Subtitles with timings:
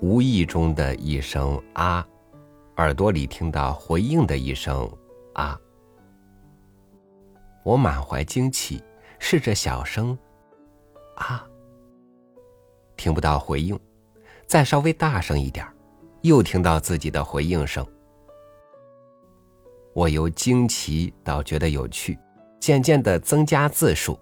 [0.00, 2.06] 无意中的一声啊，
[2.76, 4.88] 耳朵里听到回应的一声
[5.34, 5.60] 啊，
[7.64, 8.82] 我满怀惊奇，
[9.18, 10.16] 试着小声
[11.16, 11.44] 啊，
[12.96, 13.78] 听不到回应，
[14.46, 15.66] 再稍微大声一点，
[16.22, 17.84] 又听到自己的回应声。
[19.94, 22.16] 我由惊奇到觉得有趣，
[22.60, 24.16] 渐渐的增加字数。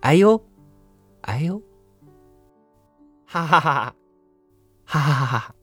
[0.00, 0.42] 哎呦，
[1.22, 1.60] 哎呦，
[3.32, 3.94] 哈哈哈哈，
[4.84, 5.54] 哈哈哈哈！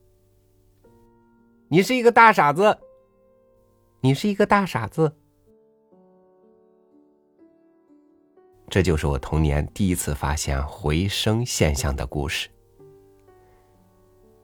[1.67, 2.75] 你是一个大傻子，
[4.01, 5.15] 你是一个大傻子。
[8.71, 12.49] 这就是我童年第一次发现回声现象的故事。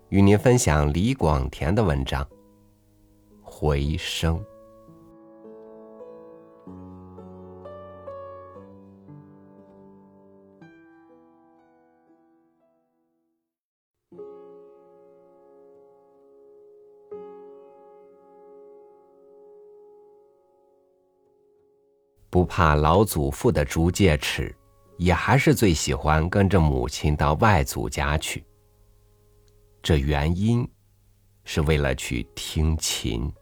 [0.10, 2.24] 与您分享李广田的文章。
[3.42, 4.40] 回声，
[22.36, 24.54] 不怕老祖父的竹戒尺，
[24.98, 28.44] 也还是最喜欢跟着母亲到外祖家去。
[29.82, 30.70] 这原因，
[31.46, 33.34] 是为了去听琴。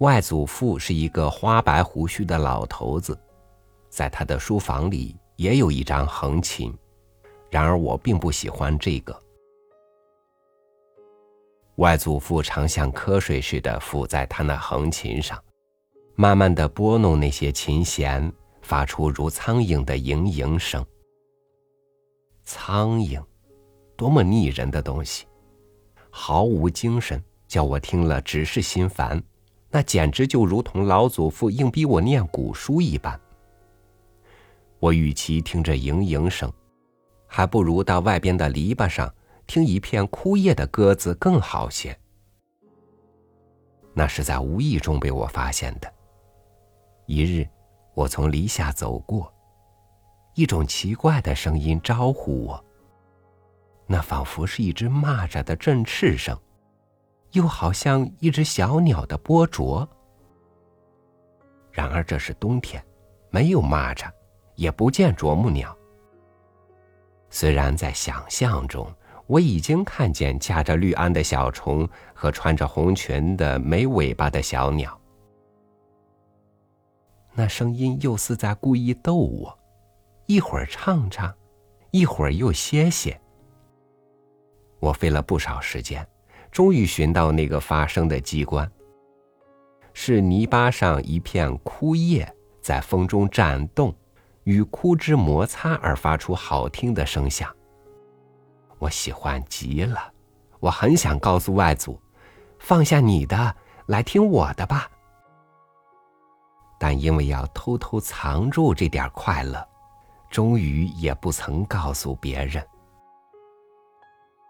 [0.00, 3.18] 外祖父是一个花白胡须的老头子，
[3.88, 6.76] 在他的书房里也有一张横琴，
[7.50, 9.18] 然而我并不喜欢这个。
[11.76, 15.42] 外祖父常像瞌睡似的伏在他那横琴上，
[16.14, 20.84] 慢慢的拨弄那些琴弦，发出如苍蝇的嘤嘤声。
[22.44, 23.22] 苍蝇，
[23.96, 25.26] 多么腻人的东西，
[26.10, 29.22] 毫无精神，叫我听了只是心烦。
[29.70, 33.18] 那简直就如同老祖父硬逼我念古书一般。
[34.78, 36.52] 我与其听着嘤嘤声，
[37.26, 39.12] 还不如到外边的篱笆上
[39.46, 41.98] 听一片枯叶的鸽子更好些。
[43.94, 45.90] 那是在无意中被我发现的。
[47.12, 47.46] 一日，
[47.92, 49.30] 我从篱下走过，
[50.32, 52.64] 一种奇怪的声音招呼我。
[53.86, 56.34] 那仿佛是一只蚂蚱的振翅声。
[57.32, 59.86] 又好像一只小鸟的波啄。
[61.70, 62.82] 然而这是冬天，
[63.28, 64.10] 没有蚂蚱，
[64.54, 65.76] 也不见啄木鸟。
[67.28, 68.90] 虽然在想象中，
[69.26, 74.98] 我已经看见夹着绿鞍的小虫和穿着红裙的没尾巴的小鸟。
[77.34, 79.58] 那声音又似在故意逗我，
[80.26, 81.34] 一会儿唱唱，
[81.90, 83.18] 一会儿又歇歇。
[84.80, 86.06] 我费了不少时间。
[86.50, 88.70] 终于寻到那个发声的机关。
[89.94, 93.94] 是泥巴上一片枯叶在风中颤动，
[94.44, 97.50] 与枯枝摩擦而发出好听的声响。
[98.78, 100.12] 我喜欢极了，
[100.60, 101.98] 我很想告诉外祖，
[102.58, 103.56] 放下你的，
[103.86, 104.90] 来听我的吧。
[106.82, 109.64] 但因为要偷偷藏住这点快乐，
[110.28, 112.60] 终于也不曾告诉别人。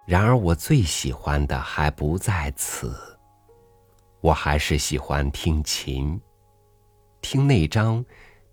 [0.06, 2.96] 然而，我最喜欢的还不在此。
[4.22, 6.18] 我还是喜欢听琴，
[7.20, 8.02] 听那张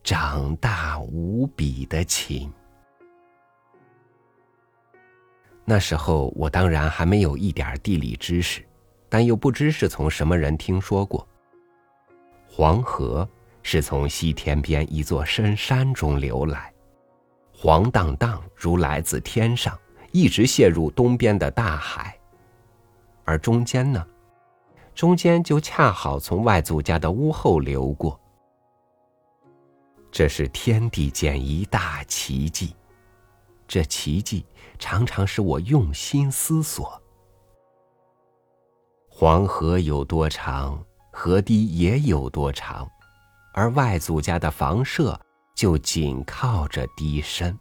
[0.04, 2.52] 长大无比的琴。
[5.64, 8.62] 那时候，我当然还没有一点地理知识，
[9.08, 11.26] 但又不知是从什么人听说过。
[12.46, 13.26] 黄河
[13.72, 16.74] 是从西天边一座深山中流来，
[17.54, 19.78] 黄荡荡如来自天上。
[20.12, 22.18] 一直泻入东边的大海，
[23.26, 24.04] 而中间呢，
[24.96, 28.20] 中间就恰好从外祖家的屋后流过。
[30.10, 32.76] 这是天地间一大奇迹，
[33.68, 34.48] 这奇迹
[34.80, 37.00] 常常使我用心思索。
[39.08, 42.90] 黄河有多长，河堤也有多长，
[43.54, 45.20] 而外祖家的房舍
[45.56, 47.58] 就紧靠着堤身。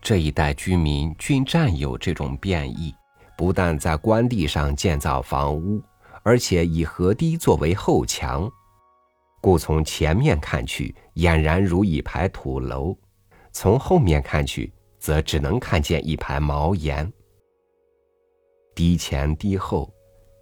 [0.00, 2.92] 这一带居民均占有这种变异，
[3.36, 5.80] 不但在官地上建造房屋，
[6.24, 8.50] 而且以河堤作为后墙，
[9.40, 12.96] 故从前面看去俨然如一排土楼，
[13.52, 17.12] 从后面看去则只能看见一排茅檐。
[18.74, 19.92] 堤前堤后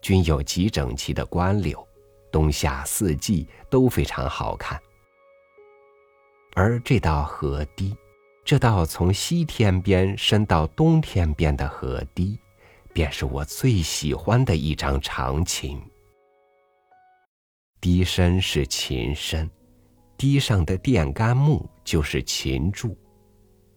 [0.00, 1.86] 均有极整齐的官柳，
[2.30, 4.80] 冬夏四季都非常好看。
[6.54, 7.96] 而这道河堤。
[8.42, 12.36] 这道从西天边伸到东天边的河堤，
[12.92, 15.80] 便是我最喜欢的一张长琴。
[17.80, 19.48] 堤身是琴身，
[20.16, 22.96] 堤上的电杆木就是琴柱，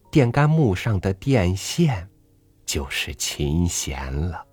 [0.10, 2.10] 电杆木上的电线
[2.66, 4.44] 就是琴弦了。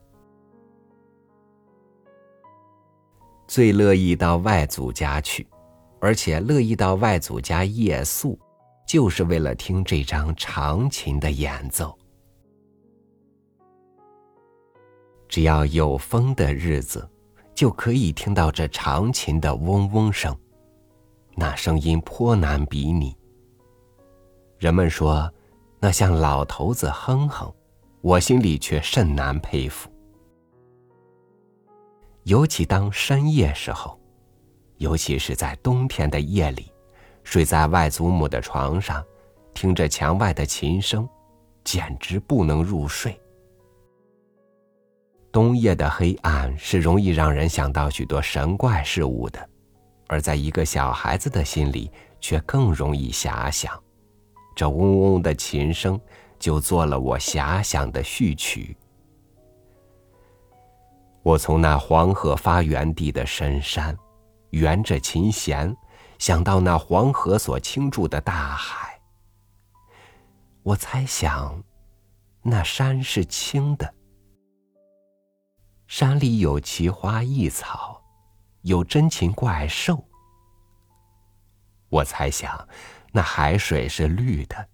[3.50, 5.44] 最乐意到外祖家去，
[6.00, 8.38] 而且乐意到外祖家夜宿，
[8.86, 11.98] 就是为了听这张长琴的演奏。
[15.28, 17.10] 只要有风的日子，
[17.52, 20.32] 就可以听到这长琴的嗡嗡声，
[21.34, 23.16] 那声音颇难比拟。
[24.60, 25.28] 人们说，
[25.80, 27.52] 那像老头子哼哼，
[28.00, 29.89] 我心里却甚难佩服。
[32.24, 33.98] 尤其当深夜时候，
[34.76, 36.70] 尤其是在冬天的夜里，
[37.24, 39.04] 睡在外祖母的床上，
[39.54, 41.08] 听着墙外的琴声，
[41.64, 43.18] 简直不能入睡。
[45.32, 49.48] 冬夜的黑暗是容易让人想到许多神怪事物的，
[50.08, 51.90] 而在一个小孩子的心里，
[52.20, 53.72] 却更容易遐想。
[54.56, 55.98] 这嗡嗡的琴声，
[56.38, 58.76] 就做了我遐想的序曲。
[61.22, 63.96] 我从那黄河发源地的深山，
[64.50, 65.76] 沿着琴弦，
[66.18, 68.98] 想到那黄河所倾注的大海。
[70.62, 71.62] 我猜想，
[72.42, 73.94] 那山是青的，
[75.86, 78.02] 山里有奇花异草，
[78.62, 80.02] 有珍禽怪兽。
[81.90, 82.66] 我猜想，
[83.12, 84.68] 那海水是绿的，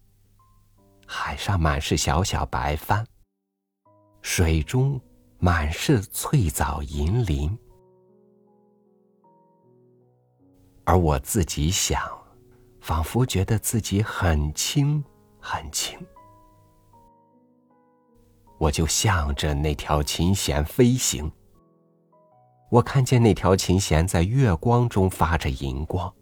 [1.08, 3.04] 海上满是小小白帆，
[4.22, 5.00] 水中。
[5.38, 7.56] 满是翠藻银鳞，
[10.84, 12.00] 而我自己想，
[12.80, 15.02] 仿佛觉得自己很轻
[15.38, 15.98] 很轻，
[18.58, 21.30] 我就向着那条琴弦飞行。
[22.70, 26.12] 我看见那条琴弦在月光中发着银光，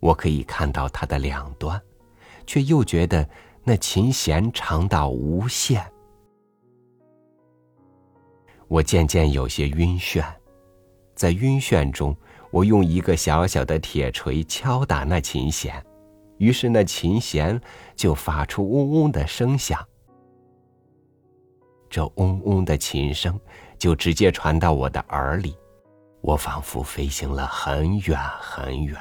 [0.00, 1.80] 我可以看到它的两端，
[2.46, 3.28] 却又觉得
[3.64, 5.91] 那琴弦长到无限。
[8.72, 10.24] 我渐渐有些晕眩，
[11.14, 12.16] 在晕眩中，
[12.50, 15.84] 我用一个小小的铁锤敲打那琴弦，
[16.38, 17.60] 于是那琴弦
[17.94, 19.78] 就发出嗡嗡的声响。
[21.90, 23.38] 这嗡嗡的琴声
[23.76, 25.54] 就直接传到我的耳里，
[26.22, 28.98] 我仿佛飞行了很远很远，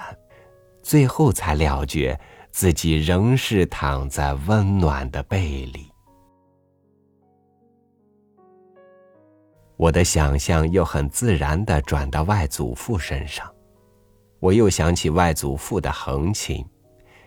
[0.83, 2.19] 最后才了觉
[2.51, 5.90] 自己仍是躺在温暖的被里。
[9.81, 13.51] 我的想象又很自然的转到外祖父身上，
[14.39, 16.63] 我又想起外祖父的横琴，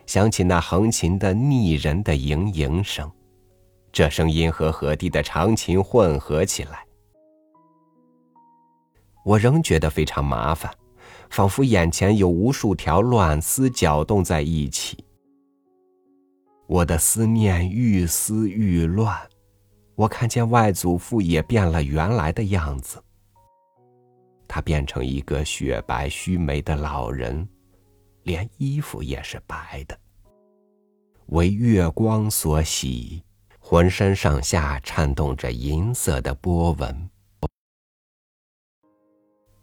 [0.06, 3.10] 想起那横琴的腻人的盈盈声，
[3.90, 6.86] 这声音和河堤的长琴混合起来，
[9.24, 10.72] 我仍觉得非常麻烦，
[11.30, 15.04] 仿佛眼前有无数条乱丝搅动在一起，
[16.68, 19.18] 我的思念愈思愈乱。
[19.96, 23.02] 我看见外祖父也变了原来的样子，
[24.48, 27.48] 他变成一个雪白须眉的老人，
[28.24, 29.96] 连衣服也是白的，
[31.26, 33.22] 为月光所洗，
[33.60, 37.10] 浑身上下颤动着银色的波纹。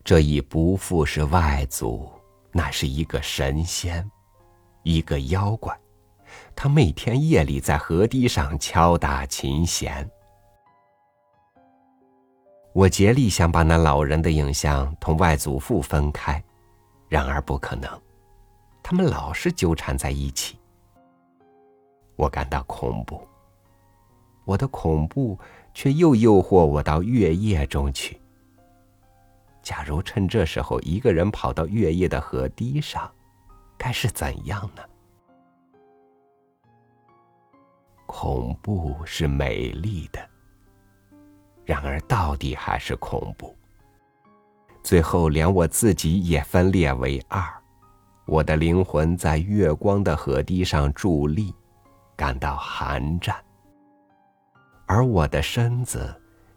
[0.04, 2.10] 这已不复是外祖，
[2.54, 4.10] 乃是一个神仙，
[4.84, 5.77] 一个妖怪，
[6.55, 10.10] 他每天夜里在河堤上敲打琴弦。
[12.74, 16.42] 我竭力想把那老人的影像同外祖父分开，
[17.10, 18.01] 然而不可能，
[18.82, 20.58] 他们老是纠缠在一起。
[22.16, 23.28] 我感到恐怖，
[24.46, 25.38] 我的恐怖
[25.74, 28.20] 却又诱惑我到月夜中去。
[29.62, 33.12] 假如趁这时候一个人跑到月夜的河堤上，
[33.78, 34.82] 该是怎样呢？
[38.06, 40.30] 恐怖是美丽的。
[41.65, 43.56] 然而，到底还是恐怖。
[44.84, 47.44] 最后，连我自己也分裂为二，
[48.25, 51.53] 我的灵魂在月光的河堤上伫立，
[52.15, 53.36] 感到寒战；
[54.88, 56.13] 而我的身子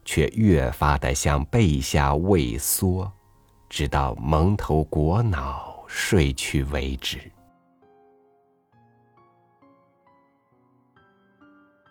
[0.07, 3.13] 却越发的向背下畏缩，
[3.69, 7.21] 直到蒙头裹脑睡去为止。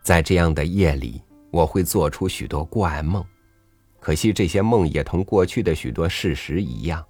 [0.02, 1.22] 在这样的夜里。
[1.54, 3.24] 我会做出许多怪梦，
[4.00, 7.04] 可惜这些梦也同过去的许多事实一样，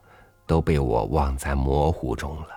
[0.46, 2.48] 都被我忘在模糊中了。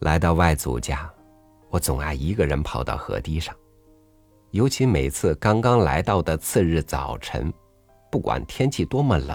[0.00, 1.10] 来到外祖家，
[1.70, 3.56] 我总爱一个人跑到河堤上，
[4.50, 7.50] 尤其每次刚刚来到的次日早晨，
[8.10, 9.34] 不管天气多么冷，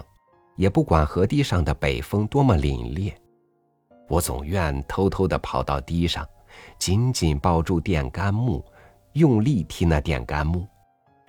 [0.58, 3.12] 也不管河堤上的北风多么凛冽，
[4.08, 6.24] 我总愿偷偷的跑到堤上，
[6.78, 8.64] 紧紧抱住电杆木，
[9.18, 10.68] 用力踢那电杆木，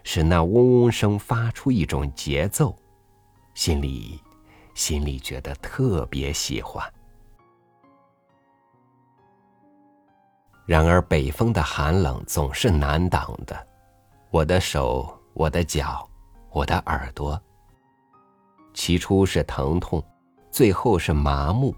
[0.04, 2.76] 使那嗡嗡声发出一种节奏，
[3.54, 4.20] 心里，
[4.74, 6.86] 心里觉得特别喜欢。
[10.66, 13.66] 然而北风的寒冷总是难挡的，
[14.30, 16.06] 我的手，我的脚，
[16.50, 17.40] 我的耳朵。
[18.74, 20.04] 起初是疼痛，
[20.50, 21.74] 最后是麻木。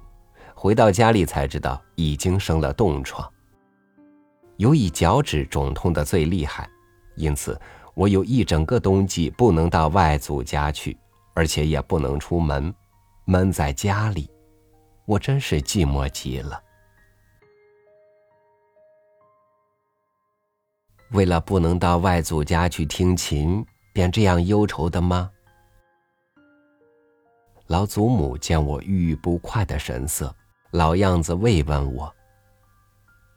[0.57, 3.26] 回到家里才知道已经生了冻疮。
[4.61, 6.69] 由于脚趾肿痛的最厉害，
[7.17, 7.59] 因此
[7.95, 10.95] 我有一整个冬季不能到外祖家去，
[11.33, 12.73] 而且也不能出门，
[13.25, 14.31] 闷在家里，
[15.07, 16.62] 我真是寂寞极了。
[21.12, 23.64] 为了不能到外祖家去听琴，
[23.95, 25.31] 便这样忧愁的吗？
[27.69, 30.37] 老祖母见我郁郁不快的神色。
[30.73, 32.14] 老样子慰问我，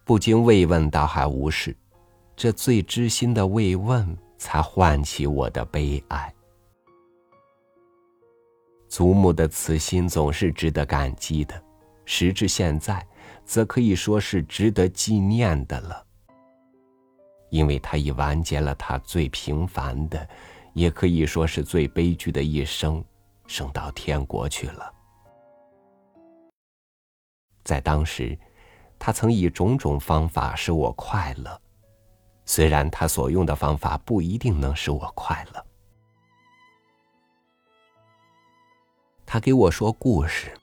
[0.05, 1.75] 不经慰问倒还无事，
[2.35, 6.33] 这最知心的慰问才唤起我的悲哀。
[8.89, 11.63] 祖母的慈心总是值得感激的，
[12.05, 13.05] 时至现在，
[13.45, 16.05] 则可以说是值得纪念的了。
[17.49, 20.27] 因为他已完结了他最平凡的，
[20.73, 23.03] 也可以说是最悲剧的一生，
[23.47, 24.93] 升到天国去了。
[27.63, 28.37] 在当时，
[29.05, 31.61] 他曾以种种方法使我快乐，
[32.45, 35.65] 虽然他所用的方法不一定能使我快乐。
[39.25, 40.53] 他给我说故事，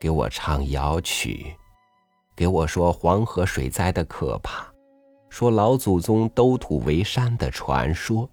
[0.00, 1.54] 给我唱谣曲，
[2.34, 4.64] 给我说黄河水灾的可怕，
[5.28, 8.26] 说老祖宗兜土为山的传说，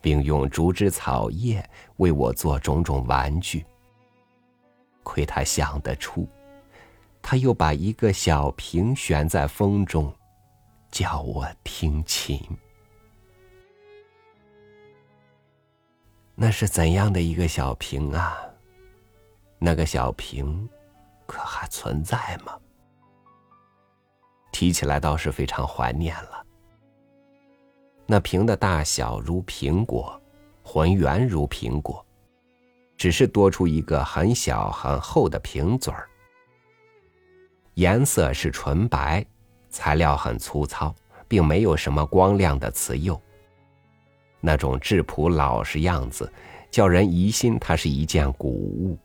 [0.00, 1.62] 并用竹枝草叶
[1.98, 3.66] 为我做种种玩具。
[5.02, 6.26] 亏他想得出。
[7.22, 10.12] 他又把一个小瓶悬在风中，
[10.90, 12.40] 叫我听琴。
[16.34, 18.38] 那是怎样的一个小瓶啊？
[19.58, 20.68] 那个小瓶，
[21.26, 22.58] 可还存在吗？
[24.50, 26.44] 提起来倒是非常怀念了。
[28.06, 30.20] 那瓶的大小如苹果，
[30.64, 32.04] 浑圆如苹果，
[32.96, 36.09] 只是多出一个很小很厚的瓶嘴儿。
[37.74, 39.24] 颜色是纯白，
[39.68, 40.94] 材料很粗糙，
[41.26, 43.20] 并没有什么光亮的瓷釉。
[44.40, 46.30] 那种质朴老实样子，
[46.70, 48.98] 叫人疑心它是一件古物，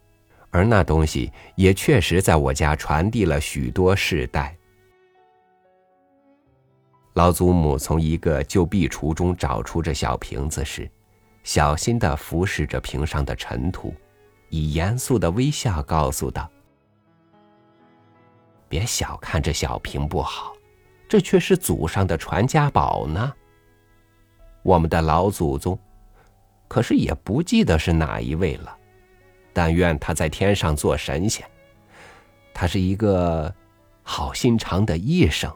[0.50, 4.56] 而那东西也确实在我家传递了许多世代。
[7.14, 10.90] 老祖母从一个旧壁橱中找出这小瓶子时，
[11.44, 13.94] 小心的服侍着瓶上的尘土，
[14.50, 16.50] 以严肃的微笑告诉道。
[18.76, 20.54] 别小看这小瓶不好，
[21.08, 23.34] 这却是祖上的传家宝呢。
[24.64, 25.80] 我们的老祖宗，
[26.68, 28.78] 可是也不记得是哪一位了。
[29.54, 31.48] 但愿他在天上做神仙。
[32.54, 33.54] 他是一个
[34.04, 35.50] 好心肠的医生。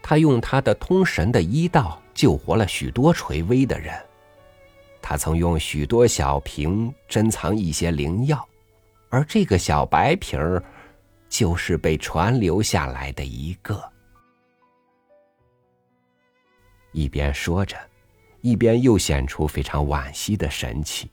[0.00, 3.92] 他用他的通神的医道救活了许多垂危的人。
[5.02, 8.48] 他曾用许多小瓶珍藏一些灵药，
[9.08, 10.62] 而这个小白瓶儿。
[11.30, 13.82] 就是被传留下来的一个。
[16.92, 17.78] 一边说着，
[18.42, 21.08] 一边又显出非常惋惜的神气。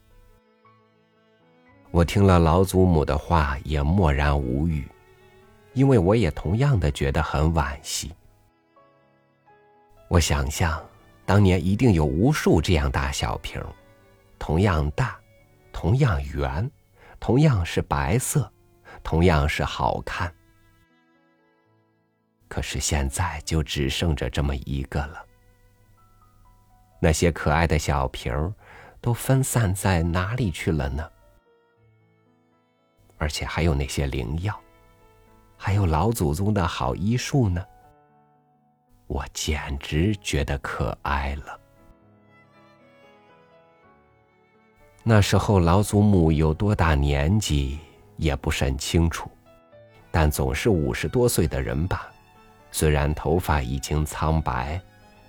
[1.91, 4.85] 我听了老祖母的话，也默然无语，
[5.73, 8.11] 因为我也同样的觉得很惋惜。
[10.09, 10.83] 我想象，
[11.25, 13.63] 当年一定有无数这样大小瓶，
[14.39, 15.19] 同样大，
[15.71, 16.69] 同样圆，
[17.19, 18.51] 同样是白色。
[19.07, 20.29] 同样是好看，
[22.49, 25.25] 可是现在就只剩着这么一个了。
[26.99, 28.53] 那些可爱的小瓶儿
[28.99, 31.09] 都分散在哪里去了呢？
[33.17, 34.59] 而且还有那些灵药，
[35.55, 37.65] 还有老祖宗的好医术呢？
[39.07, 41.57] 我简直觉得可爱了。
[45.01, 47.79] 那时候老祖母有多大年纪？
[48.17, 49.31] 也不甚清楚，
[50.11, 52.11] 但总是五十多岁的人吧。
[52.71, 54.79] 虽然头发已经苍白，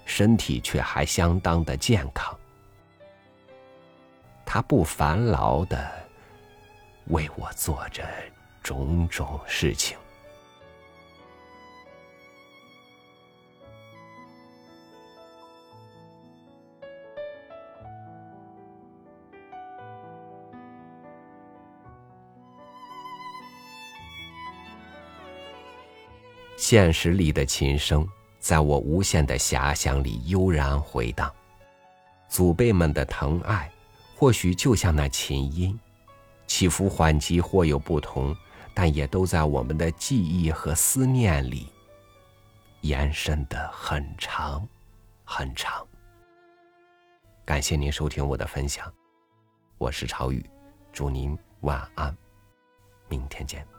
[0.04, 2.36] 身体却还相当的健康。
[4.44, 5.90] 他不烦劳的
[7.08, 8.02] 为我做着
[8.62, 9.96] 种种事情。
[26.58, 28.06] 现实里的琴声，
[28.40, 31.32] 在我无限的遐想里悠然回荡。
[32.28, 33.70] 祖辈们的疼爱，
[34.16, 35.78] 或许就像那琴音，
[36.48, 38.36] 起伏缓急或有不同，
[38.74, 41.68] 但也都在我们的记忆和思念里
[42.80, 44.66] 延伸的很长，
[45.22, 45.86] 很长。
[47.44, 48.92] 感谢您收听我的分享，
[49.78, 50.44] 我是朝雨，
[50.92, 52.14] 祝您晚安，
[53.08, 53.77] 明天见。